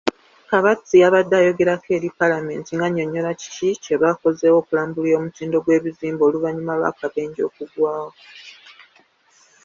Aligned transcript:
Kabatsi 0.49 0.95
yabadde 1.03 1.35
ayogerako 1.39 1.87
eri 1.97 2.09
Palamenti 2.19 2.71
ng'annyonnyola 2.75 3.31
kiki 3.41 3.69
kyebakozeewo 3.83 4.57
okulambula 4.61 5.09
omutindo 5.19 5.57
gw'ebizimbe 5.63 6.23
oluvanyuma 6.25 6.73
lw'akabenje 6.79 7.41
akaagwawo. 7.49 8.09